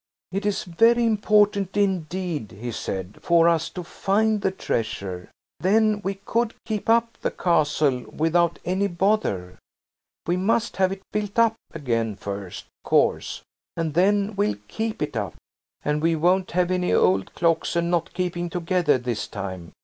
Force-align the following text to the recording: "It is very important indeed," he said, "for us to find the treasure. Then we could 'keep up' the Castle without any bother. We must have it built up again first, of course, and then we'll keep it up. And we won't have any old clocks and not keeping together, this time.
"It 0.31 0.47
is 0.47 0.63
very 0.63 1.05
important 1.05 1.77
indeed," 1.77 2.53
he 2.53 2.71
said, 2.71 3.19
"for 3.21 3.47
us 3.47 3.69
to 3.69 3.83
find 3.83 4.41
the 4.41 4.49
treasure. 4.49 5.29
Then 5.59 6.01
we 6.03 6.15
could 6.15 6.55
'keep 6.65 6.89
up' 6.89 7.19
the 7.21 7.29
Castle 7.29 8.05
without 8.11 8.57
any 8.65 8.87
bother. 8.87 9.59
We 10.25 10.37
must 10.37 10.77
have 10.77 10.91
it 10.91 11.03
built 11.11 11.37
up 11.37 11.53
again 11.71 12.15
first, 12.15 12.63
of 12.65 12.89
course, 12.89 13.43
and 13.77 13.93
then 13.93 14.35
we'll 14.35 14.57
keep 14.67 15.03
it 15.03 15.15
up. 15.15 15.35
And 15.85 16.01
we 16.01 16.15
won't 16.15 16.49
have 16.53 16.71
any 16.71 16.91
old 16.91 17.35
clocks 17.35 17.75
and 17.75 17.91
not 17.91 18.11
keeping 18.15 18.49
together, 18.49 18.97
this 18.97 19.27
time. 19.27 19.71